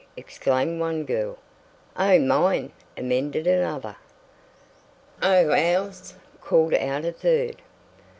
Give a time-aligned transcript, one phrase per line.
[0.17, 1.37] exclaimed one girl.
[1.95, 3.97] "Oh, mine!" amended another.
[5.21, 7.57] "Oh, ours!" called out a third.